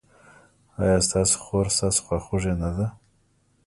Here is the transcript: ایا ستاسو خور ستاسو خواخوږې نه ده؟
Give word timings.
ایا 0.81 0.97
ستاسو 1.07 1.35
خور 1.43 1.65
ستاسو 1.77 1.99
خواخوږې 2.05 2.53
نه 2.61 2.69
ده؟ 2.77 2.87